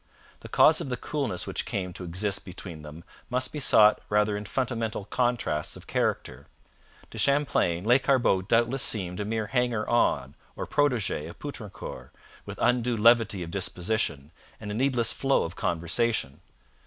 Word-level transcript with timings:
The 0.39 0.49
cause 0.49 0.81
of 0.81 0.89
the 0.89 0.97
coolness 0.97 1.45
which 1.45 1.63
came 1.63 1.93
to 1.93 2.03
exist 2.03 2.43
between 2.43 2.81
them 2.81 3.03
must 3.29 3.53
be 3.53 3.59
sought 3.59 4.01
rather 4.09 4.35
in 4.35 4.45
fundamental 4.45 5.05
contrasts 5.05 5.77
of 5.77 5.85
character. 5.85 6.47
To 7.11 7.19
Champlain, 7.19 7.85
Lescarbot 7.85 8.47
doubtless 8.47 8.81
seemed 8.81 9.19
a 9.19 9.25
mere 9.25 9.45
hanger 9.45 9.87
on 9.87 10.33
or 10.55 10.65
protege 10.65 11.27
of 11.27 11.37
Poutrincourt, 11.37 12.09
with 12.47 12.57
undue 12.59 12.97
levity 12.97 13.43
of 13.43 13.51
disposition 13.51 14.31
and 14.59 14.71
a 14.71 14.73
needless 14.73 15.13
flow 15.13 15.43
of 15.43 15.55
conversation. 15.55 16.41